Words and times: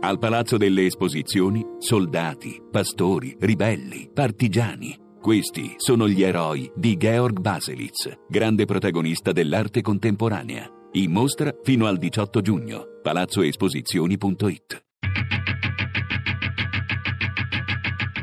Al 0.00 0.20
Palazzo 0.20 0.56
delle 0.56 0.86
Esposizioni, 0.86 1.60
soldati, 1.78 2.62
pastori, 2.70 3.36
ribelli, 3.40 4.08
partigiani. 4.14 4.96
Questi 5.20 5.74
sono 5.76 6.08
gli 6.08 6.22
eroi 6.22 6.70
di 6.76 6.96
Georg 6.96 7.40
Baselitz, 7.40 8.08
grande 8.28 8.64
protagonista 8.64 9.32
dell'arte 9.32 9.82
contemporanea. 9.82 10.70
In 10.92 11.10
mostra 11.10 11.52
fino 11.64 11.86
al 11.86 11.98
18 11.98 12.40
giugno. 12.40 12.84
palazzoesposizioni.it 13.02 14.84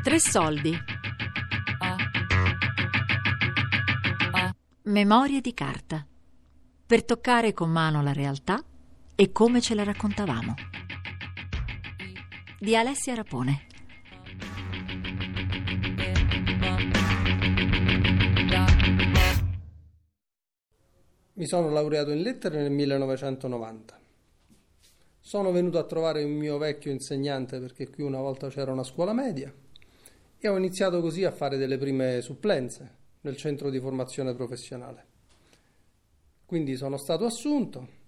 Tre 0.02 0.18
soldi. 0.18 0.74
Memorie 4.84 5.40
di 5.42 5.52
carta. 5.52 6.06
Per 6.86 7.04
toccare 7.04 7.52
con 7.52 7.70
mano 7.70 8.00
la 8.00 8.14
realtà 8.14 8.64
e 9.14 9.30
come 9.30 9.60
ce 9.60 9.74
la 9.74 9.84
raccontavamo. 9.84 10.54
Di 12.58 12.74
Alessia 12.74 13.14
Rapone. 13.14 13.66
Mi 21.34 21.46
sono 21.46 21.68
laureato 21.68 22.12
in 22.12 22.22
lettere 22.22 22.62
nel 22.62 22.70
1990. 22.70 24.00
Sono 25.20 25.52
venuto 25.52 25.76
a 25.76 25.84
trovare 25.84 26.24
un 26.24 26.32
mio 26.32 26.56
vecchio 26.56 26.90
insegnante 26.90 27.60
perché 27.60 27.90
qui 27.90 28.02
una 28.02 28.20
volta 28.20 28.48
c'era 28.48 28.72
una 28.72 28.84
scuola 28.84 29.12
media 29.12 29.52
e 30.38 30.48
ho 30.48 30.56
iniziato 30.56 31.02
così 31.02 31.24
a 31.24 31.32
fare 31.32 31.58
delle 31.58 31.76
prime 31.76 32.22
supplenze 32.22 32.90
nel 33.20 33.36
centro 33.36 33.68
di 33.68 33.78
formazione 33.80 34.34
professionale. 34.34 35.04
Quindi 36.46 36.74
sono 36.76 36.96
stato 36.96 37.26
assunto 37.26 38.04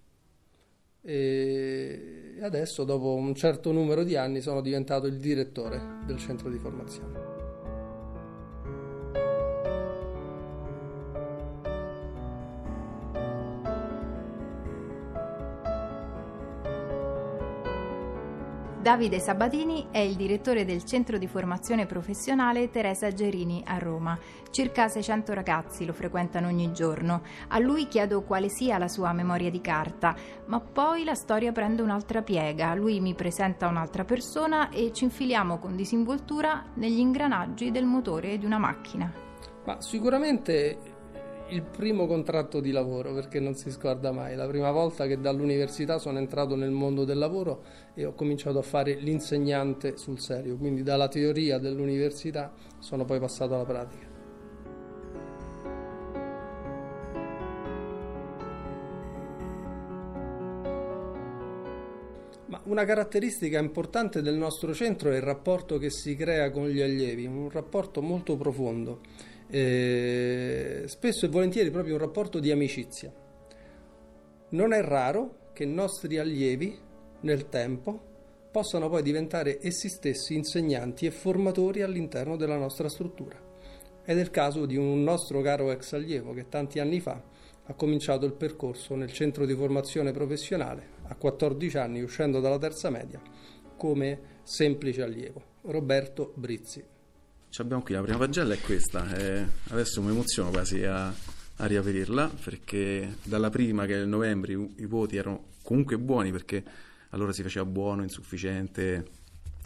e 1.01 2.37
adesso 2.41 2.83
dopo 2.83 3.13
un 3.13 3.33
certo 3.35 3.71
numero 3.71 4.03
di 4.03 4.15
anni 4.15 4.41
sono 4.41 4.61
diventato 4.61 5.07
il 5.07 5.17
direttore 5.17 5.99
del 6.05 6.17
centro 6.17 6.49
di 6.49 6.57
formazione. 6.57 7.28
Davide 18.89 19.19
Sabatini 19.19 19.89
è 19.91 19.99
il 19.99 20.15
direttore 20.15 20.65
del 20.65 20.83
centro 20.83 21.19
di 21.19 21.27
formazione 21.27 21.85
professionale 21.85 22.71
Teresa 22.71 23.13
Gerini 23.13 23.61
a 23.67 23.77
Roma. 23.77 24.17
Circa 24.49 24.87
600 24.87 25.31
ragazzi 25.35 25.85
lo 25.85 25.93
frequentano 25.93 26.47
ogni 26.47 26.73
giorno. 26.73 27.21
A 27.49 27.59
lui 27.59 27.87
chiedo 27.87 28.23
quale 28.23 28.49
sia 28.49 28.79
la 28.79 28.87
sua 28.87 29.13
memoria 29.13 29.51
di 29.51 29.61
carta, 29.61 30.15
ma 30.47 30.59
poi 30.59 31.03
la 31.03 31.13
storia 31.13 31.51
prende 31.51 31.83
un'altra 31.83 32.23
piega. 32.23 32.73
Lui 32.73 32.99
mi 32.99 33.13
presenta 33.13 33.67
un'altra 33.67 34.05
persona 34.05 34.69
e 34.69 34.91
ci 34.91 35.03
infiliamo 35.03 35.59
con 35.59 35.75
disinvoltura 35.75 36.63
negli 36.73 36.97
ingranaggi 36.97 37.69
del 37.69 37.85
motore 37.85 38.39
di 38.39 38.45
una 38.45 38.57
macchina. 38.57 39.13
Ma 39.65 39.79
sicuramente 39.81 40.98
il 41.51 41.63
primo 41.63 42.05
contratto 42.05 42.59
di 42.59 42.71
lavoro, 42.71 43.13
perché 43.13 43.39
non 43.39 43.55
si 43.55 43.71
scorda 43.71 44.11
mai, 44.11 44.35
la 44.35 44.47
prima 44.47 44.71
volta 44.71 45.07
che 45.07 45.19
dall'università 45.19 45.97
sono 45.97 46.19
entrato 46.19 46.55
nel 46.55 46.69
mondo 46.71 47.05
del 47.05 47.17
lavoro 47.17 47.63
e 47.95 48.05
ho 48.05 48.13
cominciato 48.13 48.59
a 48.59 48.61
fare 48.61 48.95
l'insegnante 48.95 49.97
sul 49.97 50.19
serio, 50.19 50.57
quindi 50.57 50.83
dalla 50.83 51.07
teoria 51.07 51.57
dell'università 51.57 52.53
sono 52.77 53.05
poi 53.05 53.19
passato 53.19 53.55
alla 53.55 53.65
pratica. 53.65 54.07
Ma 62.45 62.61
una 62.65 62.85
caratteristica 62.85 63.59
importante 63.59 64.21
del 64.21 64.35
nostro 64.35 64.73
centro 64.73 65.11
è 65.11 65.15
il 65.15 65.21
rapporto 65.21 65.79
che 65.79 65.89
si 65.89 66.15
crea 66.15 66.51
con 66.51 66.67
gli 66.67 66.81
allievi, 66.81 67.25
un 67.25 67.49
rapporto 67.49 68.01
molto 68.01 68.37
profondo 68.37 69.01
eh, 69.49 70.83
spesso 70.85 71.25
e 71.25 71.29
volentieri 71.29 71.71
proprio 71.71 71.95
un 71.95 71.99
rapporto 71.99 72.39
di 72.39 72.51
amicizia. 72.51 73.11
Non 74.49 74.73
è 74.73 74.81
raro 74.81 75.49
che 75.53 75.65
nostri 75.65 76.17
allievi 76.17 76.77
nel 77.21 77.49
tempo 77.49 78.07
possano 78.51 78.89
poi 78.89 79.03
diventare 79.03 79.59
essi 79.61 79.89
stessi 79.89 80.33
insegnanti 80.35 81.05
e 81.05 81.11
formatori 81.11 81.81
all'interno 81.81 82.35
della 82.35 82.57
nostra 82.57 82.89
struttura. 82.89 83.47
Ed 84.03 84.17
è 84.17 84.21
il 84.21 84.31
caso 84.31 84.65
di 84.65 84.75
un 84.75 85.03
nostro 85.03 85.41
caro 85.41 85.71
ex 85.71 85.93
allievo 85.93 86.33
che 86.33 86.49
tanti 86.49 86.79
anni 86.79 86.99
fa 86.99 87.21
ha 87.65 87.73
cominciato 87.73 88.25
il 88.25 88.33
percorso 88.33 88.95
nel 88.95 89.11
centro 89.11 89.45
di 89.45 89.53
formazione 89.53 90.11
professionale 90.11 90.97
a 91.03 91.15
14 91.15 91.77
anni 91.77 92.01
uscendo 92.01 92.39
dalla 92.39 92.57
terza 92.57 92.89
media 92.89 93.21
come 93.77 94.37
semplice 94.43 95.03
allievo, 95.03 95.41
Roberto 95.61 96.33
Brizzi. 96.35 96.97
Ci 97.51 97.61
abbiamo 97.61 97.81
qui, 97.81 97.95
la 97.95 98.01
prima 98.03 98.19
pagella 98.19 98.53
è 98.53 98.59
questa, 98.59 99.11
e 99.17 99.43
adesso 99.69 100.03
mi 100.03 100.11
emoziono 100.11 100.51
quasi 100.51 100.83
a, 100.83 101.07
a 101.07 101.65
riaprirla 101.65 102.29
perché 102.43 103.17
dalla 103.23 103.49
prima 103.49 103.87
che 103.87 103.95
è 103.95 103.97
il 103.97 104.07
novembre 104.07 104.53
i, 104.53 104.73
i 104.77 104.85
voti 104.85 105.15
erano 105.15 105.45
comunque 105.63 105.97
buoni 105.97 106.31
perché 106.31 106.63
allora 107.09 107.31
si 107.31 107.41
faceva 107.41 107.65
buono, 107.65 108.03
insufficiente, 108.03 109.07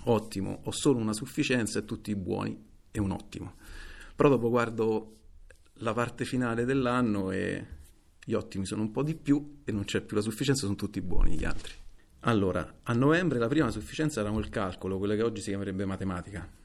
ottimo, 0.03 0.61
ho 0.63 0.71
solo 0.71 0.99
una 0.99 1.11
sufficienza 1.11 1.79
e 1.79 1.85
tutti 1.85 2.15
buoni 2.15 2.57
e 2.89 2.99
un 3.01 3.11
ottimo. 3.11 3.55
Però 4.15 4.29
dopo 4.29 4.49
guardo 4.49 5.17
la 5.79 5.91
parte 5.91 6.23
finale 6.23 6.63
dell'anno 6.63 7.31
e 7.31 7.65
gli 8.23 8.33
ottimi 8.33 8.65
sono 8.65 8.81
un 8.81 8.91
po' 8.91 9.03
di 9.03 9.13
più 9.13 9.59
e 9.65 9.73
non 9.73 9.83
c'è 9.83 9.99
più 9.99 10.15
la 10.15 10.21
sufficienza, 10.21 10.61
sono 10.61 10.75
tutti 10.77 11.01
buoni 11.01 11.35
gli 11.35 11.43
altri. 11.43 11.73
Allora, 12.21 12.75
a 12.83 12.93
novembre 12.93 13.39
la 13.39 13.49
prima 13.49 13.69
sufficienza 13.71 14.21
era 14.21 14.29
il 14.29 14.47
calcolo, 14.47 14.97
quella 14.97 15.15
che 15.15 15.23
oggi 15.23 15.41
si 15.41 15.49
chiamerebbe 15.49 15.83
matematica 15.83 16.61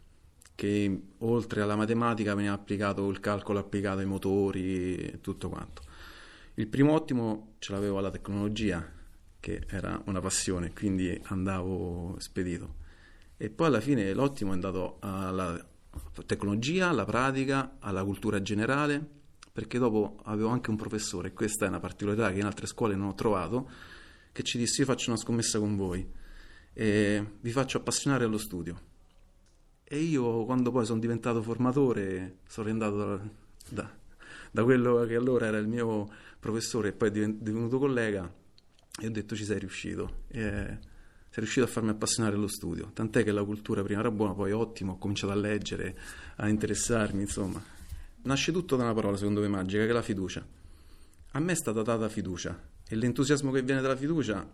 che 0.58 1.02
oltre 1.18 1.62
alla 1.62 1.76
matematica 1.76 2.34
veniva 2.34 2.52
applicato 2.52 3.08
il 3.10 3.20
calcolo 3.20 3.60
applicato 3.60 4.00
ai 4.00 4.06
motori 4.06 4.96
e 4.96 5.20
tutto 5.20 5.48
quanto. 5.48 5.82
Il 6.54 6.66
primo 6.66 6.94
ottimo 6.94 7.54
ce 7.60 7.70
l'avevo 7.70 7.98
alla 7.98 8.10
tecnologia, 8.10 8.84
che 9.38 9.62
era 9.68 10.02
una 10.06 10.18
passione, 10.18 10.72
quindi 10.72 11.16
andavo 11.26 12.16
spedito. 12.18 12.74
E 13.36 13.50
poi 13.50 13.68
alla 13.68 13.80
fine 13.80 14.12
l'ottimo 14.12 14.50
è 14.50 14.54
andato 14.54 14.96
alla 14.98 15.64
tecnologia, 16.26 16.88
alla 16.88 17.04
pratica, 17.04 17.76
alla 17.78 18.02
cultura 18.02 18.42
generale, 18.42 19.06
perché 19.52 19.78
dopo 19.78 20.18
avevo 20.24 20.48
anche 20.48 20.70
un 20.70 20.76
professore, 20.76 21.34
questa 21.34 21.66
è 21.66 21.68
una 21.68 21.78
particolarità 21.78 22.32
che 22.32 22.40
in 22.40 22.46
altre 22.46 22.66
scuole 22.66 22.96
non 22.96 23.06
ho 23.06 23.14
trovato, 23.14 23.70
che 24.32 24.42
ci 24.42 24.58
disse 24.58 24.80
io 24.80 24.88
faccio 24.88 25.10
una 25.10 25.20
scommessa 25.20 25.60
con 25.60 25.76
voi 25.76 26.04
e 26.72 27.24
vi 27.40 27.50
faccio 27.52 27.78
appassionare 27.78 28.24
allo 28.24 28.38
studio 28.38 28.88
e 29.90 29.98
io 29.98 30.44
quando 30.44 30.70
poi 30.70 30.84
sono 30.84 31.00
diventato 31.00 31.40
formatore 31.40 32.40
sono 32.46 32.66
rientrato 32.66 32.96
da, 32.96 33.20
da, 33.70 33.90
da, 34.50 34.64
quello 34.64 35.06
che 35.06 35.14
allora 35.14 35.46
era 35.46 35.56
il 35.56 35.66
mio 35.66 36.10
professore 36.38 36.88
e 36.88 36.92
poi 36.92 37.08
è 37.08 37.12
divenuto 37.12 37.78
collega 37.78 38.30
e 39.00 39.06
ho 39.06 39.10
detto 39.10 39.34
ci 39.34 39.44
sei 39.44 39.58
riuscito. 39.58 40.24
E, 40.28 40.78
sei 41.30 41.42
riuscito 41.42 41.64
a 41.64 41.68
farmi 41.68 41.90
appassionare 41.90 42.36
allo 42.36 42.48
studio. 42.48 42.90
Tant'è 42.92 43.22
che 43.22 43.32
la 43.32 43.44
cultura 43.44 43.82
prima 43.82 44.00
era 44.00 44.10
buona, 44.10 44.34
poi 44.34 44.52
ottimo, 44.52 44.92
ho 44.92 44.98
cominciato 44.98 45.32
a 45.32 45.36
leggere, 45.36 45.96
a 46.36 46.48
interessarmi, 46.48 47.22
insomma. 47.22 47.62
Nasce 48.22 48.50
tutto 48.52 48.76
da 48.76 48.84
una 48.84 48.94
parola, 48.94 49.16
secondo 49.16 49.40
me, 49.40 49.48
magica, 49.48 49.84
che 49.84 49.90
è 49.90 49.92
la 49.92 50.02
fiducia. 50.02 50.44
A 51.32 51.40
me 51.40 51.52
è 51.52 51.54
stata 51.54 51.82
data 51.82 52.08
fiducia 52.08 52.60
e 52.86 52.96
l'entusiasmo 52.96 53.50
che 53.52 53.62
viene 53.62 53.80
dalla 53.80 53.96
fiducia 53.96 54.46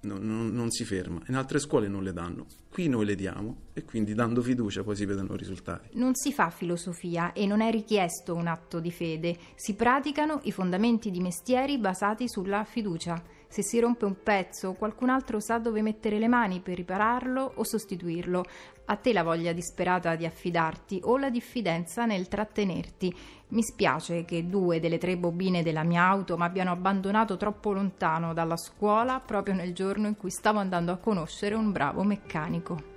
non, 0.00 0.50
non, 0.52 0.70
si 0.70 0.84
ferma. 0.84 1.20
In 1.28 1.34
altre 1.34 1.58
scuole 1.58 1.88
non 1.88 2.04
le 2.04 2.12
danno, 2.12 2.46
qui 2.70 2.88
noi 2.88 3.04
le 3.04 3.16
diamo 3.16 3.56
e 3.72 3.84
quindi 3.84 4.14
dando 4.14 4.42
fiducia 4.42 4.84
poi 4.84 4.94
si 4.94 5.04
vedono 5.04 5.34
i 5.34 5.36
risultati. 5.36 5.88
Non 5.94 6.14
si 6.14 6.32
fa 6.32 6.50
filosofia 6.50 7.32
e 7.32 7.46
non 7.46 7.60
è 7.60 7.70
richiesto 7.70 8.34
un 8.34 8.46
atto 8.46 8.78
di 8.78 8.92
fede, 8.92 9.36
si 9.56 9.74
praticano 9.74 10.40
i 10.44 10.52
fondamenti 10.52 11.10
di 11.10 11.20
mestieri 11.20 11.78
basati 11.78 12.28
sulla 12.28 12.64
fiducia. 12.64 13.20
Se 13.50 13.62
si 13.62 13.80
rompe 13.80 14.04
un 14.04 14.22
pezzo, 14.22 14.74
qualcun 14.74 15.08
altro 15.08 15.40
sa 15.40 15.58
dove 15.58 15.80
mettere 15.80 16.18
le 16.18 16.28
mani 16.28 16.60
per 16.60 16.76
ripararlo 16.76 17.52
o 17.54 17.64
sostituirlo. 17.64 18.44
A 18.84 18.96
te 18.96 19.12
la 19.14 19.22
voglia 19.22 19.52
disperata 19.52 20.16
di 20.16 20.26
affidarti 20.26 21.00
o 21.04 21.16
la 21.16 21.30
diffidenza 21.30 22.04
nel 22.04 22.28
trattenerti. 22.28 23.14
Mi 23.48 23.62
spiace 23.62 24.26
che 24.26 24.48
due 24.48 24.80
delle 24.80 24.98
tre 24.98 25.16
bobine 25.16 25.62
della 25.62 25.82
mia 25.82 26.02
auto 26.02 26.36
mi 26.36 26.44
abbiano 26.44 26.72
abbandonato 26.72 27.38
troppo 27.38 27.72
lontano 27.72 28.34
dalla 28.34 28.56
scuola 28.56 29.18
proprio 29.18 29.54
nel 29.54 29.72
giorno 29.72 30.08
in 30.08 30.16
cui 30.16 30.30
stavo 30.30 30.58
andando 30.58 30.92
a 30.92 30.98
conoscere 30.98 31.54
un 31.54 31.72
bravo 31.72 32.02
meccanico. 32.02 32.96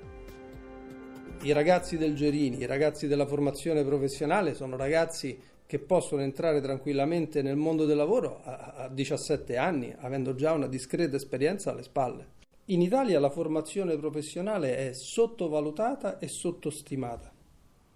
I 1.43 1.53
ragazzi 1.53 1.97
del 1.97 2.13
Gerini, 2.13 2.59
i 2.59 2.65
ragazzi 2.67 3.07
della 3.07 3.25
formazione 3.25 3.83
professionale 3.83 4.53
sono 4.53 4.75
ragazzi 4.75 5.39
che 5.71 5.79
possono 5.79 6.21
entrare 6.21 6.59
tranquillamente 6.59 7.41
nel 7.41 7.55
mondo 7.55 7.85
del 7.85 7.95
lavoro 7.95 8.41
a, 8.43 8.73
a 8.75 8.89
17 8.89 9.55
anni, 9.55 9.95
avendo 9.99 10.35
già 10.35 10.51
una 10.51 10.67
discreta 10.67 11.15
esperienza 11.15 11.71
alle 11.71 11.83
spalle. 11.83 12.27
In 12.65 12.81
Italia 12.81 13.21
la 13.21 13.29
formazione 13.29 13.95
professionale 13.95 14.75
è 14.75 14.91
sottovalutata 14.91 16.19
e 16.19 16.27
sottostimata. 16.27 17.31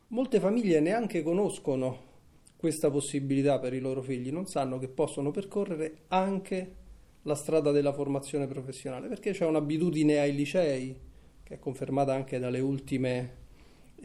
Molte 0.07 0.39
famiglie 0.39 0.80
neanche 0.80 1.22
conoscono 1.22 2.04
questa 2.56 2.89
possibilità 2.89 3.60
per 3.60 3.74
i 3.74 3.81
loro 3.81 4.01
figli, 4.01 4.31
non 4.31 4.45
sanno 4.45 4.80
che 4.80 4.88
possono 4.88 5.31
percorrere 5.31 6.04
anche 6.07 6.75
la 7.24 7.36
strada 7.36 7.72
della 7.72 7.92
formazione 7.92 8.48
professionale, 8.48 9.10
perché 9.10 9.31
c'è 9.31 9.45
un'abitudine 9.45 10.19
ai 10.19 10.33
licei, 10.33 10.98
che 11.44 11.56
è 11.56 11.60
confermata 11.60 12.13
anche 12.13 12.39
dalle 12.39 12.62
ultime 12.62 13.44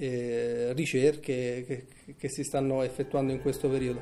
eh, 0.01 0.73
ricerche 0.73 1.65
che, 1.67 2.15
che 2.17 2.29
si 2.31 2.43
stanno 2.43 2.83
effettuando 2.83 3.33
in 3.33 3.41
questo 3.41 3.69
periodo. 3.69 4.01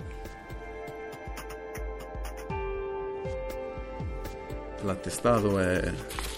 L'attestato 4.84 5.58
è 5.58 5.92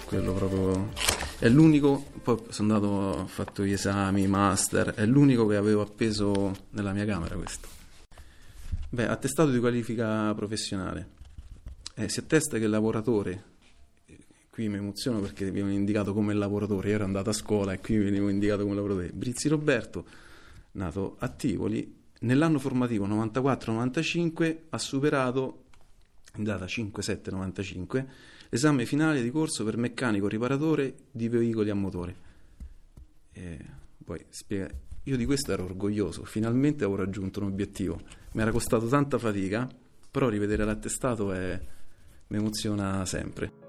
quello 0.05 0.33
proprio 0.33 0.89
è 1.37 1.47
l'unico, 1.47 2.05
poi 2.21 2.37
sono 2.49 2.73
andato, 2.73 2.93
ho 2.93 3.27
fatto 3.27 3.63
gli 3.63 3.71
esami, 3.71 4.27
master, 4.27 4.93
è 4.93 5.05
l'unico 5.05 5.47
che 5.47 5.55
avevo 5.55 5.81
appeso 5.81 6.53
nella 6.71 6.91
mia 6.91 7.05
camera 7.05 7.35
questo. 7.35 7.67
Beh, 8.89 9.07
attestato 9.07 9.51
di 9.51 9.59
qualifica 9.59 10.33
professionale. 10.35 11.09
Eh, 11.95 12.09
si 12.09 12.19
attesta 12.19 12.57
che 12.57 12.65
il 12.65 12.69
lavoratore, 12.69 13.43
qui 14.51 14.67
mi 14.67 14.77
emoziono 14.77 15.21
perché 15.21 15.49
mi 15.49 15.61
hanno 15.61 15.71
indicato 15.71 16.13
come 16.13 16.33
lavoratore, 16.33 16.89
io 16.89 16.95
ero 16.95 17.05
andato 17.05 17.29
a 17.29 17.33
scuola 17.33 17.71
e 17.71 17.79
qui 17.79 17.97
venivo 17.97 18.27
indicato 18.27 18.63
come 18.63 18.75
lavoratore. 18.75 19.09
Brizzi 19.09 19.47
Roberto, 19.47 20.05
nato 20.73 21.15
a 21.19 21.29
Tivoli, 21.29 21.99
nell'anno 22.19 22.59
formativo 22.59 23.07
94-95 23.07 24.57
ha 24.69 24.77
superato, 24.77 25.63
in 26.35 26.43
data 26.43 26.65
5-7-95, 26.65 28.05
Esame 28.53 28.85
finale 28.85 29.21
di 29.21 29.31
corso 29.31 29.63
per 29.63 29.77
meccanico 29.77 30.27
riparatore 30.27 30.95
di 31.09 31.29
veicoli 31.29 31.69
a 31.69 31.73
motore. 31.73 32.15
E 33.31 33.57
poi 34.03 34.25
spiega, 34.27 34.69
io 35.03 35.15
di 35.15 35.23
questo 35.23 35.53
ero 35.53 35.63
orgoglioso, 35.63 36.25
finalmente 36.25 36.83
avevo 36.83 36.99
raggiunto 36.99 37.39
un 37.39 37.45
obiettivo. 37.45 38.01
Mi 38.33 38.41
era 38.41 38.51
costato 38.51 38.87
tanta 38.87 39.17
fatica, 39.17 39.69
però 40.11 40.27
rivedere 40.27 40.65
l'attestato 40.65 41.31
è, 41.31 41.57
mi 42.27 42.37
emoziona 42.37 43.05
sempre. 43.05 43.60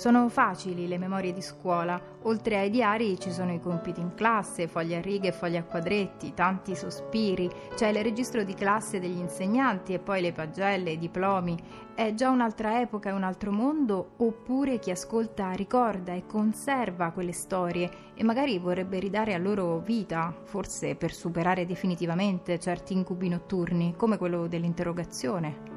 Sono 0.00 0.30
facili 0.30 0.88
le 0.88 0.96
memorie 0.96 1.34
di 1.34 1.42
scuola, 1.42 2.00
oltre 2.22 2.56
ai 2.56 2.70
diari 2.70 3.20
ci 3.20 3.30
sono 3.30 3.52
i 3.52 3.60
compiti 3.60 4.00
in 4.00 4.14
classe, 4.14 4.66
fogli 4.66 4.94
a 4.94 5.00
righe 5.02 5.28
e 5.28 5.32
fogli 5.32 5.58
a 5.58 5.62
quadretti, 5.62 6.32
tanti 6.32 6.74
sospiri, 6.74 7.50
c'è 7.74 7.88
il 7.88 8.02
registro 8.02 8.42
di 8.42 8.54
classe 8.54 8.98
degli 8.98 9.18
insegnanti 9.18 9.92
e 9.92 9.98
poi 9.98 10.22
le 10.22 10.32
pagelle, 10.32 10.92
i 10.92 10.98
diplomi. 10.98 11.54
È 11.94 12.14
già 12.14 12.30
un'altra 12.30 12.80
epoca 12.80 13.10
e 13.10 13.12
un 13.12 13.24
altro 13.24 13.52
mondo, 13.52 14.12
oppure 14.16 14.78
chi 14.78 14.90
ascolta 14.90 15.50
ricorda 15.50 16.14
e 16.14 16.24
conserva 16.24 17.10
quelle 17.10 17.32
storie 17.32 17.90
e 18.14 18.24
magari 18.24 18.58
vorrebbe 18.58 19.00
ridare 19.00 19.34
a 19.34 19.38
loro 19.38 19.80
vita, 19.80 20.34
forse 20.44 20.94
per 20.94 21.12
superare 21.12 21.66
definitivamente 21.66 22.58
certi 22.58 22.94
incubi 22.94 23.28
notturni, 23.28 23.92
come 23.98 24.16
quello 24.16 24.46
dell'interrogazione. 24.46 25.69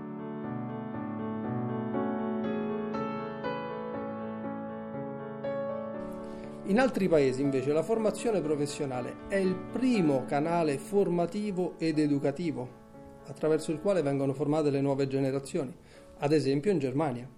In 6.66 6.80
altri 6.80 7.10
paesi 7.10 7.42
invece 7.42 7.74
la 7.74 7.84
formazione 7.84 8.40
professionale 8.40 9.28
è 9.28 9.36
il 9.36 9.54
primo 9.54 10.24
canale 10.24 10.78
formativo 10.78 11.78
ed 11.78 12.00
educativo 12.00 12.82
attraverso 13.26 13.74
il 13.74 13.82
quale 13.82 14.02
vengono 14.02 14.34
formate 14.34 14.70
le 14.70 14.80
nuove 14.80 15.08
generazioni, 15.08 15.76
ad 16.20 16.32
esempio 16.32 16.72
in 16.72 16.80
Germania, 16.80 17.30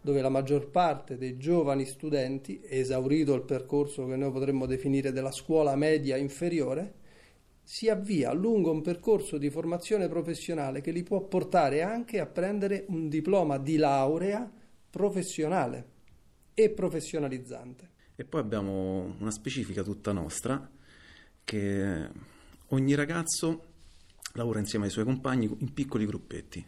dove 0.00 0.22
la 0.22 0.30
maggior 0.30 0.70
parte 0.70 1.18
dei 1.18 1.36
giovani 1.36 1.84
studenti, 1.84 2.62
esaurito 2.64 3.34
il 3.34 3.42
percorso 3.42 4.06
che 4.06 4.16
noi 4.16 4.32
potremmo 4.32 4.64
definire 4.64 5.12
della 5.12 5.32
scuola 5.32 5.76
media 5.76 6.16
inferiore, 6.16 6.94
si 7.62 7.90
avvia 7.90 8.32
lungo 8.32 8.70
un 8.70 8.80
percorso 8.80 9.36
di 9.36 9.50
formazione 9.50 10.08
professionale 10.08 10.80
che 10.80 10.92
li 10.92 11.02
può 11.02 11.20
portare 11.20 11.82
anche 11.82 12.20
a 12.20 12.26
prendere 12.26 12.86
un 12.88 13.10
diploma 13.10 13.58
di 13.58 13.76
laurea 13.76 14.50
professionale 14.88 15.88
e 16.54 16.70
professionalizzante. 16.70 17.90
E 18.14 18.24
poi 18.24 18.40
abbiamo 18.40 19.16
una 19.18 19.30
specifica 19.30 19.82
tutta 19.82 20.12
nostra 20.12 20.70
che 21.44 22.08
ogni 22.68 22.94
ragazzo 22.94 23.70
lavora 24.34 24.58
insieme 24.58 24.86
ai 24.86 24.90
suoi 24.90 25.04
compagni 25.04 25.50
in 25.58 25.72
piccoli 25.72 26.06
gruppetti. 26.06 26.64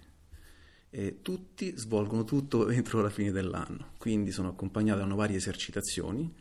E 0.90 1.18
tutti 1.22 1.76
svolgono 1.76 2.24
tutto 2.24 2.68
entro 2.70 3.02
la 3.02 3.10
fine 3.10 3.32
dell'anno, 3.32 3.92
quindi 3.98 4.30
sono 4.30 4.48
accompagnati 4.48 5.06
da 5.06 5.14
varie 5.14 5.36
esercitazioni 5.36 6.32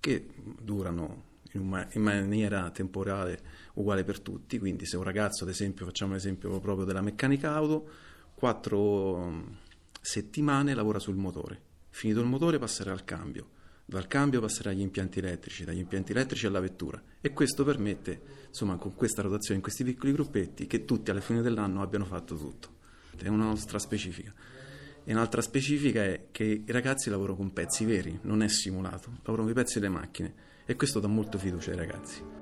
che 0.00 0.28
durano 0.60 1.24
in, 1.52 2.02
maniera 2.02 2.70
temporale 2.70 3.40
uguale 3.74 4.04
per 4.04 4.20
tutti, 4.20 4.58
quindi 4.58 4.86
se 4.86 4.96
un 4.96 5.02
ragazzo 5.02 5.44
ad 5.44 5.50
esempio, 5.50 5.86
facciamo 5.86 6.12
l'esempio 6.12 6.58
proprio 6.60 6.84
della 6.84 7.00
meccanica 7.00 7.52
auto, 7.54 7.88
quattro 8.34 9.56
settimane 10.00 10.74
lavora 10.74 10.98
sul 10.98 11.16
motore, 11.16 11.60
finito 11.90 12.20
il 12.20 12.26
motore 12.26 12.58
passerà 12.58 12.92
al 12.92 13.04
cambio, 13.04 13.50
dal 13.90 14.06
cambio 14.06 14.42
passerà 14.42 14.68
agli 14.68 14.82
impianti 14.82 15.18
elettrici, 15.18 15.64
dagli 15.64 15.78
impianti 15.78 16.12
elettrici 16.12 16.44
alla 16.44 16.60
vettura 16.60 17.02
e 17.22 17.32
questo 17.32 17.64
permette, 17.64 18.20
insomma, 18.48 18.76
con 18.76 18.94
questa 18.94 19.22
rotazione 19.22 19.56
in 19.56 19.62
questi 19.62 19.82
piccoli 19.82 20.12
gruppetti, 20.12 20.66
che 20.66 20.84
tutti 20.84 21.10
alla 21.10 21.22
fine 21.22 21.40
dell'anno 21.40 21.80
abbiano 21.80 22.04
fatto 22.04 22.36
tutto. 22.36 22.76
È 23.16 23.28
una 23.28 23.44
nostra 23.44 23.78
specifica. 23.78 24.30
E 25.04 25.10
un'altra 25.10 25.40
specifica 25.40 26.04
è 26.04 26.26
che 26.30 26.44
i 26.44 26.70
ragazzi 26.70 27.08
lavorano 27.08 27.38
con 27.38 27.52
pezzi 27.54 27.86
veri, 27.86 28.18
non 28.24 28.42
è 28.42 28.48
simulato, 28.48 29.08
lavorano 29.22 29.48
con 29.48 29.50
i 29.52 29.54
pezzi 29.54 29.80
delle 29.80 29.90
macchine 29.90 30.34
e 30.66 30.76
questo 30.76 31.00
dà 31.00 31.08
molto 31.08 31.38
fiducia 31.38 31.70
ai 31.70 31.76
ragazzi. 31.78 32.37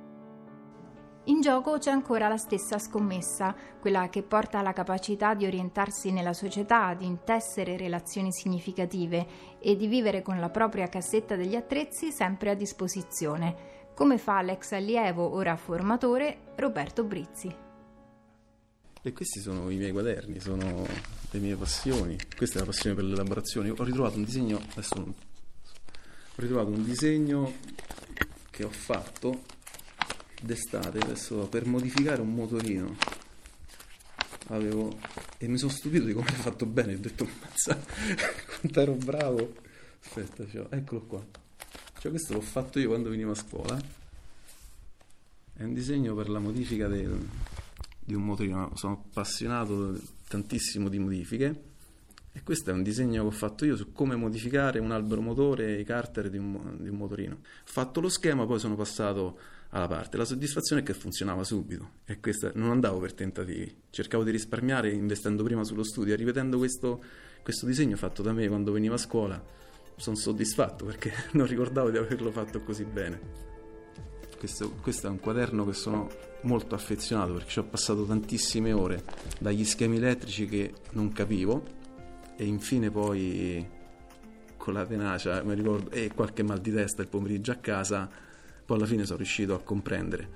In 1.29 1.41
gioco 1.41 1.79
c'è 1.79 1.91
ancora 1.91 2.29
la 2.29 2.37
stessa 2.37 2.79
scommessa, 2.79 3.53
quella 3.81 4.09
che 4.09 4.23
porta 4.23 4.61
alla 4.61 4.73
capacità 4.73 5.35
di 5.35 5.45
orientarsi 5.45 6.13
nella 6.13 6.33
società, 6.33 6.95
di 6.95 7.05
intessere 7.05 7.77
relazioni 7.77 8.31
significative 8.31 9.27
e 9.59 9.75
di 9.75 9.89
vivere 9.89 10.23
con 10.23 10.39
la 10.39 10.51
propria 10.51 10.89
cassetta 10.89 11.35
degli 11.35 11.57
attrezzi 11.57 12.13
sempre 12.13 12.51
a 12.51 12.55
disposizione, 12.55 13.91
come 13.93 14.19
fa 14.19 14.41
l'ex 14.41 14.71
allievo, 14.71 15.35
ora 15.35 15.57
formatore, 15.57 16.53
Roberto 16.55 17.03
Brizzi. 17.03 17.53
E 19.03 19.13
questi 19.13 19.41
sono 19.41 19.69
i 19.71 19.77
miei 19.79 19.91
quaderni, 19.91 20.39
sono 20.39 20.87
le 21.31 21.39
mie 21.41 21.57
passioni. 21.57 22.17
Questa 22.37 22.59
è 22.59 22.61
la 22.61 22.67
passione 22.67 22.95
per 22.95 23.05
l'elaborazione. 23.05 23.71
Ho 23.71 23.83
ritrovato 23.83 24.17
un 24.17 24.25
disegno, 24.25 24.61
adesso 24.71 24.95
ho 24.95 25.15
ritrovato 26.37 26.69
un 26.69 26.85
disegno 26.85 27.53
che 28.49 28.63
ho 28.63 28.71
fatto 28.71 29.55
d'estate 30.43 30.99
adesso 30.99 31.47
per 31.49 31.67
modificare 31.67 32.21
un 32.21 32.35
motorino. 32.35 32.97
Avevo 34.49 34.97
e 35.39 35.49
mi 35.49 35.59
sono 35.59 35.73
stupito 35.73 36.05
di 36.05 36.13
come 36.13 36.29
hai 36.29 36.35
fatto 36.35 36.65
bene 36.67 36.95
ho 36.95 36.99
detto 36.99 37.29
mazza 37.41 37.79
quanto 38.61 38.81
ero 38.81 38.93
bravo. 38.95 39.55
Aspetta 40.05 40.49
cioè, 40.49 40.67
eccolo 40.71 41.03
qua. 41.03 41.25
Cioè, 41.99 42.11
questo 42.11 42.35
l'ho 42.35 42.41
fatto 42.41 42.79
io 42.79 42.89
quando 42.89 43.11
venivo 43.11 43.33
a 43.33 43.35
scuola. 43.35 43.79
È 45.53 45.63
un 45.63 45.75
disegno 45.75 46.15
per 46.15 46.29
la 46.29 46.39
modifica 46.39 46.87
del, 46.87 47.29
di 47.99 48.15
un 48.15 48.23
motorino. 48.23 48.73
Sono 48.77 49.05
appassionato 49.05 49.99
tantissimo 50.29 50.89
di 50.89 50.99
modifiche 50.99 51.75
e 52.37 52.43
questo 52.43 52.69
è 52.69 52.75
un 52.75 52.83
disegno 52.83 53.23
che 53.23 53.29
ho 53.29 53.31
fatto 53.31 53.65
io 53.65 53.77
su 53.77 53.93
come 53.93 54.15
modificare 54.15 54.79
un 54.79 54.91
albero 54.91 55.23
motore 55.23 55.75
e 55.75 55.81
i 55.81 55.85
carter 55.85 56.29
di 56.29 56.37
un, 56.37 56.77
di 56.81 56.91
un 56.91 56.97
motorino. 56.97 57.37
Ho 57.37 57.39
fatto 57.65 57.99
lo 58.03 58.11
schema, 58.11 58.45
poi 58.45 58.59
sono 58.59 58.77
passato 58.77 59.39
alla 59.71 59.87
parte. 59.87 60.19
La 60.19 60.27
soddisfazione 60.27 60.83
è 60.83 60.85
che 60.85 60.93
funzionava 60.93 61.45
subito 61.45 61.93
e 62.05 62.21
questa, 62.21 62.51
non 62.53 62.73
andavo 62.73 62.99
per 62.99 63.15
tentativi, 63.15 63.75
cercavo 63.89 64.23
di 64.23 64.33
risparmiare 64.33 64.93
investendo 64.93 65.43
prima 65.45 65.65
sullo 65.65 65.83
studio 65.83 66.13
e 66.13 66.17
ripetendo 66.17 66.59
questo, 66.59 67.03
questo 67.43 67.65
disegno 67.65 67.97
fatto 67.97 68.21
da 68.21 68.35
me 68.35 68.47
quando 68.49 68.71
venivo 68.71 68.97
a 68.97 68.99
scuola 68.99 69.43
sono 69.97 70.15
soddisfatto 70.15 70.85
perché 70.85 71.13
non 71.33 71.47
ricordavo 71.47 71.89
di 71.89 71.97
averlo 71.97 72.31
fatto 72.31 72.61
così 72.61 72.85
bene. 72.85 73.19
Questo, 74.39 74.73
questo, 74.83 75.07
è 75.07 75.11
un 75.11 75.21
quaderno 75.21 75.65
che 75.65 75.73
sono 75.73 76.11
molto 76.43 76.75
affezionato 76.75 77.33
perché 77.33 77.49
ci 77.49 77.59
ho 77.61 77.65
passato 77.65 78.05
tantissime 78.05 78.75
ore 78.75 79.03
dagli 79.41 79.65
schemi 79.65 79.97
elettrici 79.97 80.45
che 80.45 80.75
non 80.91 81.11
capivo 81.13 81.85
e 82.37 82.45
infine 82.45 82.91
poi 82.91 83.67
con 84.57 84.75
la 84.75 84.85
tenacia 84.85 85.43
mi 85.43 85.55
ricordo 85.55 85.91
e 85.91 86.11
qualche 86.15 86.43
mal 86.43 86.61
di 86.61 86.73
testa 86.73 87.03
il 87.03 87.09
pomeriggio 87.09 87.53
a 87.53 87.57
casa 87.57 88.09
poi 88.67 88.77
alla 88.77 88.87
fine 88.87 89.05
sono 89.05 89.19
riuscito 89.19 89.55
a 89.55 89.61
comprendere. 89.61 90.29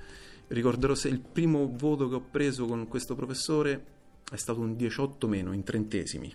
Ricorderò 0.47 0.95
se 0.95 1.09
il 1.09 1.21
primo 1.21 1.69
voto 1.75 2.09
che 2.09 2.15
ho 2.15 2.21
preso 2.21 2.65
con 2.67 2.87
questo 2.87 3.15
professore 3.17 3.85
è 4.31 4.37
stato 4.37 4.61
un 4.61 4.77
18 4.77 5.27
meno, 5.27 5.53
in 5.53 5.65
trentesimi. 5.65 6.33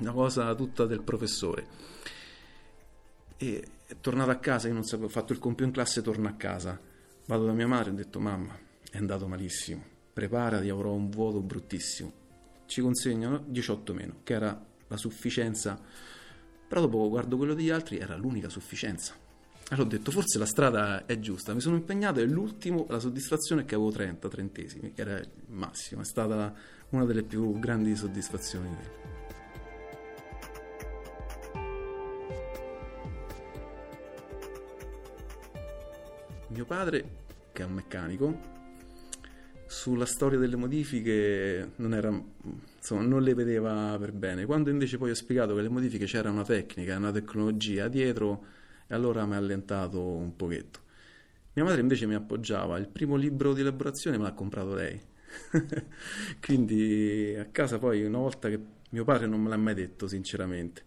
Una 0.00 0.12
cosa 0.12 0.52
tutta 0.56 0.86
del 0.86 1.02
professore. 1.02 1.66
E 3.36 3.64
tornato 4.00 4.30
a 4.30 4.36
casa, 4.36 4.66
io 4.66 4.74
non 4.74 4.84
sapevo, 4.84 5.06
ho 5.06 5.10
fatto 5.10 5.32
il 5.32 5.38
compito 5.38 5.64
in 5.64 5.70
classe, 5.70 6.02
torno 6.02 6.28
a 6.28 6.32
casa. 6.32 6.78
Vado 7.26 7.46
da 7.46 7.52
mia 7.52 7.68
madre 7.68 7.90
e 7.90 7.92
ho 7.92 7.96
detto, 7.96 8.18
mamma, 8.18 8.58
è 8.90 8.98
andato 8.98 9.28
malissimo, 9.28 9.82
preparati, 10.12 10.68
avrò 10.68 10.92
un 10.92 11.10
voto 11.10 11.40
bruttissimo 11.40 12.26
ci 12.68 12.82
consegnano 12.82 13.42
18 13.46 13.94
meno, 13.94 14.20
che 14.22 14.34
era 14.34 14.64
la 14.86 14.96
sufficienza. 14.96 15.80
Però 16.68 16.82
dopo 16.82 17.08
guardo 17.08 17.36
quello 17.36 17.54
degli 17.54 17.70
altri, 17.70 17.98
era 17.98 18.14
l'unica 18.14 18.50
sufficienza. 18.50 19.14
Allora 19.70 19.86
ho 19.86 19.90
detto, 19.90 20.10
forse 20.10 20.38
la 20.38 20.46
strada 20.46 21.06
è 21.06 21.18
giusta. 21.18 21.54
Mi 21.54 21.60
sono 21.60 21.76
impegnato 21.76 22.20
e 22.20 22.26
l'ultimo, 22.26 22.86
la 22.88 22.98
soddisfazione 22.98 23.62
è 23.62 23.64
che 23.64 23.74
avevo 23.74 23.90
30, 23.90 24.28
trentesimi, 24.28 24.92
che 24.92 25.00
era 25.00 25.18
il 25.18 25.28
massimo. 25.46 26.02
È 26.02 26.04
stata 26.04 26.54
una 26.90 27.04
delle 27.04 27.22
più 27.22 27.58
grandi 27.58 27.96
soddisfazioni. 27.96 28.76
Mio 36.48 36.64
padre, 36.64 37.04
che 37.52 37.62
è 37.62 37.64
un 37.66 37.72
meccanico, 37.72 38.57
sulla 39.68 40.06
storia 40.06 40.38
delle 40.38 40.56
modifiche 40.56 41.72
non, 41.76 41.92
era, 41.92 42.08
insomma, 42.76 43.02
non 43.02 43.22
le 43.22 43.34
vedeva 43.34 43.96
per 44.00 44.12
bene. 44.12 44.46
Quando 44.46 44.70
invece 44.70 44.96
poi 44.96 45.10
ho 45.10 45.14
spiegato 45.14 45.54
che 45.54 45.60
le 45.60 45.68
modifiche 45.68 46.06
c'era 46.06 46.30
una 46.30 46.42
tecnica, 46.42 46.96
una 46.96 47.12
tecnologia 47.12 47.86
dietro, 47.88 48.44
allora 48.88 49.26
mi 49.26 49.34
ha 49.34 49.36
allentato 49.36 50.02
un 50.02 50.34
pochetto. 50.34 50.80
Mia 51.52 51.64
madre 51.64 51.80
invece 51.80 52.06
mi 52.06 52.14
appoggiava, 52.14 52.78
il 52.78 52.88
primo 52.88 53.16
libro 53.16 53.52
di 53.52 53.60
elaborazione 53.60 54.16
me 54.16 54.22
l'ha 54.24 54.32
comprato 54.32 54.74
lei. 54.74 54.98
Quindi 56.40 57.36
a 57.38 57.44
casa 57.46 57.78
poi 57.78 58.04
una 58.04 58.18
volta 58.18 58.48
che 58.48 58.58
mio 58.90 59.04
padre 59.04 59.26
non 59.26 59.42
me 59.42 59.50
l'ha 59.50 59.56
mai 59.58 59.74
detto 59.74 60.06
sinceramente 60.06 60.82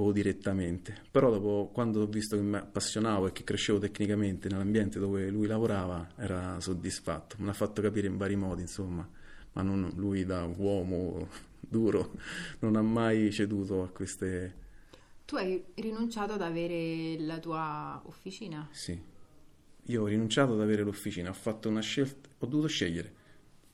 o 0.00 0.12
direttamente, 0.12 0.96
però 1.10 1.28
dopo 1.28 1.70
quando 1.72 2.02
ho 2.02 2.06
visto 2.06 2.36
che 2.36 2.42
mi 2.42 2.56
appassionavo 2.56 3.26
e 3.26 3.32
che 3.32 3.42
crescevo 3.42 3.78
tecnicamente 3.78 4.48
nell'ambiente 4.48 5.00
dove 5.00 5.28
lui 5.28 5.48
lavorava 5.48 6.12
era 6.16 6.60
soddisfatto, 6.60 7.34
me 7.40 7.46
l'ha 7.46 7.52
fatto 7.52 7.82
capire 7.82 8.06
in 8.06 8.16
vari 8.16 8.36
modi 8.36 8.62
insomma, 8.62 9.08
ma 9.52 9.62
non, 9.62 9.90
lui 9.96 10.24
da 10.24 10.44
uomo 10.44 11.28
duro 11.58 12.12
non 12.60 12.76
ha 12.76 12.82
mai 12.82 13.32
ceduto 13.32 13.82
a 13.82 13.88
queste... 13.88 14.66
Tu 15.24 15.34
hai 15.34 15.62
rinunciato 15.74 16.34
ad 16.34 16.42
avere 16.42 17.18
la 17.18 17.38
tua 17.38 18.00
officina? 18.06 18.68
Sì, 18.70 18.98
io 19.82 20.02
ho 20.02 20.06
rinunciato 20.06 20.52
ad 20.52 20.60
avere 20.60 20.82
l'officina, 20.82 21.30
ho 21.30 21.34
fatto 21.34 21.68
una 21.68 21.80
scelta, 21.80 22.28
ho 22.38 22.46
dovuto 22.46 22.68
scegliere, 22.68 23.14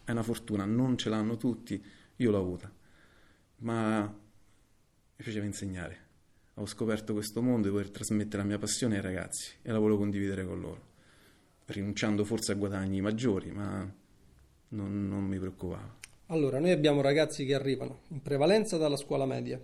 è 0.05 0.11
una 0.11 0.23
fortuna, 0.23 0.65
non 0.65 0.97
ce 0.97 1.11
l'hanno 1.11 1.37
tutti, 1.37 1.85
io 2.17 2.31
l'ho 2.31 2.39
avuta, 2.39 2.73
ma 3.59 4.03
mi 4.03 5.23
piaceva 5.23 5.45
insegnare 5.45 6.04
ho 6.57 6.67
scoperto 6.67 7.13
questo 7.13 7.43
mondo 7.43 7.67
e 7.67 7.71
poter 7.73 7.91
trasmettere 7.91 8.43
la 8.43 8.49
mia 8.49 8.59
passione 8.59 8.97
ai 8.97 9.03
ragazzi 9.03 9.55
e 9.61 9.73
la 9.73 9.79
volevo 9.79 9.99
condividere 9.99 10.45
con 10.45 10.61
loro, 10.61 10.81
rinunciando 11.67 12.25
forse 12.25 12.53
a 12.53 12.55
guadagni 12.55 13.01
maggiori, 13.01 13.51
ma 13.51 13.93
non, 14.69 15.09
non 15.09 15.25
mi 15.25 15.39
preoccupava. 15.39 15.99
Allora, 16.27 16.61
noi 16.61 16.71
abbiamo 16.71 17.01
ragazzi 17.01 17.45
che 17.45 17.55
arrivano 17.55 18.03
in 18.09 18.23
prevalenza 18.23 18.77
dalla 18.77 18.97
scuola 18.97 19.27
media, 19.27 19.61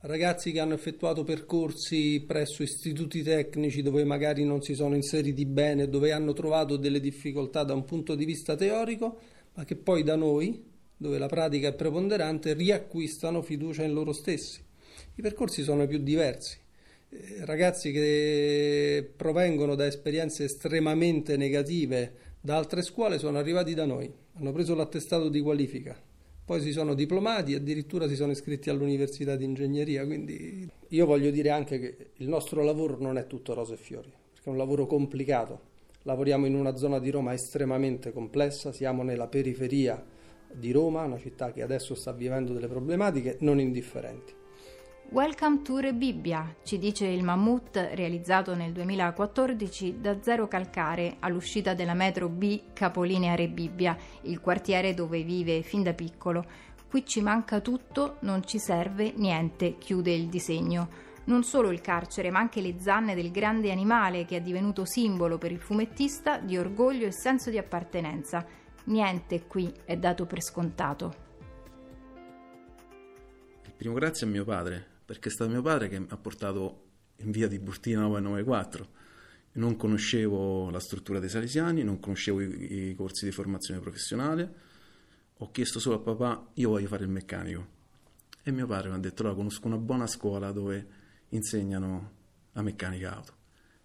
ragazzi 0.00 0.52
che 0.52 0.60
hanno 0.60 0.74
effettuato 0.74 1.24
percorsi 1.24 2.22
presso 2.26 2.62
istituti 2.62 3.22
tecnici 3.22 3.80
dove 3.80 4.04
magari 4.04 4.44
non 4.44 4.60
si 4.60 4.74
sono 4.74 4.94
inseriti 4.94 5.46
bene, 5.46 5.88
dove 5.88 6.12
hanno 6.12 6.34
trovato 6.34 6.76
delle 6.76 7.00
difficoltà 7.00 7.64
da 7.64 7.72
un 7.72 7.86
punto 7.86 8.14
di 8.14 8.26
vista 8.26 8.56
teorico, 8.56 9.18
ma 9.54 9.64
che 9.64 9.76
poi 9.76 10.02
da 10.02 10.16
noi, 10.16 10.62
dove 10.96 11.16
la 11.16 11.28
pratica 11.28 11.68
è 11.68 11.74
preponderante, 11.74 12.52
riacquistano 12.52 13.40
fiducia 13.40 13.84
in 13.84 13.94
loro 13.94 14.12
stessi 14.12 14.60
i 15.14 15.22
percorsi 15.22 15.62
sono 15.62 15.86
più 15.86 15.98
diversi. 15.98 16.58
Eh, 17.08 17.44
ragazzi 17.44 17.92
che 17.92 19.08
provengono 19.16 19.74
da 19.74 19.86
esperienze 19.86 20.44
estremamente 20.44 21.36
negative 21.36 22.12
da 22.40 22.56
altre 22.56 22.82
scuole 22.82 23.18
sono 23.18 23.38
arrivati 23.38 23.74
da 23.74 23.86
noi, 23.86 24.12
hanno 24.34 24.52
preso 24.52 24.74
l'attestato 24.74 25.28
di 25.28 25.40
qualifica, 25.40 25.96
poi 26.44 26.60
si 26.60 26.72
sono 26.72 26.92
diplomati 26.92 27.54
addirittura 27.54 28.06
si 28.06 28.16
sono 28.16 28.32
iscritti 28.32 28.68
all'università 28.68 29.34
di 29.34 29.44
ingegneria. 29.44 30.04
Quindi 30.04 30.68
io 30.88 31.06
voglio 31.06 31.30
dire 31.30 31.48
anche 31.48 31.78
che 31.78 31.96
il 32.16 32.28
nostro 32.28 32.62
lavoro 32.62 32.98
non 33.00 33.16
è 33.16 33.26
tutto 33.26 33.54
rose 33.54 33.74
e 33.74 33.78
fiori, 33.78 34.12
perché 34.32 34.44
è 34.44 34.52
un 34.52 34.58
lavoro 34.58 34.86
complicato. 34.86 35.72
Lavoriamo 36.02 36.44
in 36.44 36.54
una 36.54 36.76
zona 36.76 36.98
di 36.98 37.08
Roma 37.08 37.32
estremamente 37.32 38.12
complessa, 38.12 38.72
siamo 38.72 39.02
nella 39.02 39.26
periferia 39.26 40.04
di 40.52 40.70
Roma, 40.70 41.04
una 41.04 41.18
città 41.18 41.50
che 41.50 41.62
adesso 41.62 41.94
sta 41.94 42.12
vivendo 42.12 42.52
delle 42.52 42.68
problematiche 42.68 43.38
non 43.40 43.58
indifferenti. 43.58 44.34
Welcome 45.10 45.62
to 45.62 45.78
Rebibbia, 45.78 46.56
ci 46.64 46.76
dice 46.78 47.06
il 47.06 47.22
Mammut 47.22 47.76
realizzato 47.92 48.54
nel 48.56 48.72
2014 48.72 50.00
da 50.00 50.20
Zero 50.20 50.48
Calcare 50.48 51.18
all'uscita 51.20 51.72
della 51.74 51.94
metro 51.94 52.28
B 52.28 52.72
capolinea 52.72 53.36
Rebibbia, 53.36 53.96
il 54.22 54.40
quartiere 54.40 54.92
dove 54.92 55.22
vive 55.22 55.62
fin 55.62 55.84
da 55.84 55.92
piccolo. 55.92 56.44
Qui 56.88 57.06
ci 57.06 57.20
manca 57.20 57.60
tutto, 57.60 58.16
non 58.20 58.44
ci 58.44 58.58
serve 58.58 59.12
niente, 59.14 59.78
chiude 59.78 60.12
il 60.12 60.28
disegno. 60.28 60.88
Non 61.26 61.44
solo 61.44 61.70
il 61.70 61.80
carcere, 61.80 62.30
ma 62.30 62.40
anche 62.40 62.60
le 62.60 62.80
zanne 62.80 63.14
del 63.14 63.30
grande 63.30 63.70
animale 63.70 64.24
che 64.24 64.38
è 64.38 64.40
divenuto 64.40 64.84
simbolo 64.84 65.38
per 65.38 65.52
il 65.52 65.60
fumettista 65.60 66.38
di 66.38 66.56
orgoglio 66.56 67.06
e 67.06 67.12
senso 67.12 67.50
di 67.50 67.58
appartenenza. 67.58 68.44
Niente 68.86 69.46
qui 69.46 69.72
è 69.84 69.96
dato 69.96 70.26
per 70.26 70.42
scontato. 70.42 71.22
Il 73.64 73.72
primo 73.76 73.94
grazie 73.94 74.26
a 74.26 74.30
mio 74.30 74.44
padre, 74.44 74.93
perché 75.04 75.28
è 75.28 75.32
stato 75.32 75.50
mio 75.50 75.62
padre 75.62 75.88
che 75.88 75.98
mi 75.98 76.06
ha 76.08 76.16
portato 76.16 76.82
in 77.16 77.30
via 77.30 77.48
di 77.48 77.58
Burtina 77.58 78.00
994. 78.02 79.02
Non 79.52 79.76
conoscevo 79.76 80.70
la 80.70 80.80
struttura 80.80 81.20
dei 81.20 81.28
Salesiani, 81.28 81.84
non 81.84 82.00
conoscevo 82.00 82.40
i, 82.40 82.90
i 82.90 82.94
corsi 82.94 83.24
di 83.24 83.30
formazione 83.30 83.80
professionale, 83.80 84.52
ho 85.38 85.50
chiesto 85.50 85.78
solo 85.78 85.96
a 85.96 86.00
papà, 86.00 86.50
io 86.54 86.70
voglio 86.70 86.88
fare 86.88 87.04
il 87.04 87.10
meccanico. 87.10 87.72
E 88.42 88.50
mio 88.50 88.66
padre 88.66 88.88
mi 88.88 88.96
ha 88.96 88.98
detto, 88.98 89.22
allora 89.22 89.36
conosco 89.36 89.66
una 89.66 89.78
buona 89.78 90.06
scuola 90.06 90.50
dove 90.50 90.86
insegnano 91.30 92.12
la 92.52 92.62
meccanica 92.62 93.14
auto. 93.14 93.32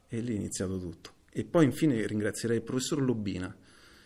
E 0.08 0.22
lì 0.22 0.34
è 0.34 0.38
iniziato 0.38 0.80
tutto. 0.80 1.12
E 1.32 1.44
poi 1.44 1.66
infine 1.66 2.06
ringrazierei 2.08 2.58
il 2.58 2.64
professor 2.64 3.02
Lobina, 3.02 3.56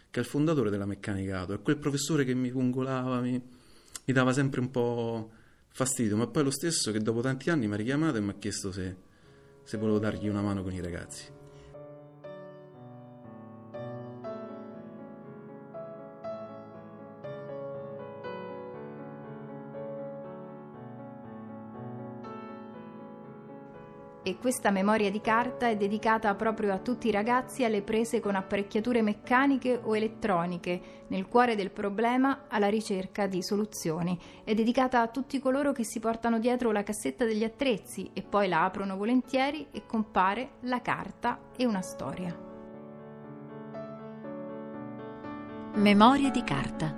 che 0.10 0.20
è 0.20 0.24
il 0.24 0.30
fondatore 0.30 0.70
della 0.70 0.86
meccanica 0.86 1.40
auto, 1.40 1.54
è 1.54 1.62
quel 1.62 1.78
professore 1.78 2.26
che 2.26 2.34
mi 2.34 2.52
pungolava, 2.52 3.22
mi, 3.22 3.42
mi 4.06 4.14
dava 4.14 4.34
sempre 4.34 4.60
un 4.60 4.70
po' 4.70 5.32
fastidio, 5.74 6.16
ma 6.16 6.28
poi 6.28 6.44
lo 6.44 6.52
stesso 6.52 6.92
che 6.92 7.00
dopo 7.00 7.22
tanti 7.22 7.50
anni 7.50 7.68
mi 7.68 7.74
ha 7.74 7.78
richiamato 7.78 8.18
e 8.18 8.22
mi 8.22 8.30
ha 8.30 8.36
chiesto 8.36 8.72
se, 8.72 8.96
se 9.64 9.78
volevo 9.78 10.00
dargli 10.00 10.28
una 10.28 10.42
mano 10.42 10.64
con 10.64 10.72
i 10.72 10.80
ragazzi. 10.80 11.43
E 24.24 24.38
questa 24.38 24.72
memoria 24.72 25.12
di 25.12 25.20
carta 25.20 25.68
è 25.68 25.76
dedicata 25.76 26.34
proprio 26.34 26.74
a 26.74 26.80
tutti 26.80 27.10
i 27.10 27.12
ragazzi 27.12 27.66
alle 27.66 27.82
prese 27.82 28.22
con 28.22 28.36
apparecchiature 28.36 29.02
meccaniche 29.02 29.80
o 29.84 29.96
elettroniche, 29.96 30.82
nel 31.08 31.28
cuore 31.28 31.56
del 31.56 31.72
problema 31.72 32.46
alla 32.48 32.70
ricerca 32.70 33.28
di 33.28 33.44
soluzioni. 33.44 34.18
È 34.44 34.54
dedicata 34.54 35.02
a 35.02 35.08
tutti 35.08 35.40
coloro 35.40 35.74
che 35.74 35.84
si 35.84 36.00
portano 36.00 36.40
dietro 36.40 36.72
la 36.72 36.84
cassetta 36.84 37.26
degli 37.26 37.44
attrezzi 37.44 38.10
e 38.14 38.24
poi 38.24 38.48
la 38.48 38.64
aprono 38.64 38.96
volentieri 38.96 39.68
e 39.72 39.86
compare 39.86 40.54
la 40.62 40.82
carta 40.82 41.40
e 41.58 41.66
una 41.66 41.82
storia. 41.82 42.36
Memoria 45.76 46.30
di 46.30 46.44
carta. 46.44 46.96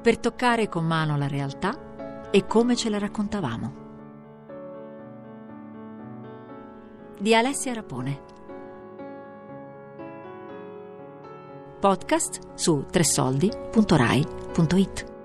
Per 0.00 0.18
toccare 0.18 0.68
con 0.68 0.86
mano 0.86 1.18
la 1.18 1.28
realtà 1.28 2.30
e 2.30 2.46
come 2.46 2.74
ce 2.74 2.88
la 2.88 2.98
raccontavamo. 2.98 3.87
Di 7.18 7.34
Alessia 7.34 7.72
Rapone. 7.72 8.20
Podcast 11.80 12.38
su 12.54 12.84
tressoldi.rai.it 12.90 15.17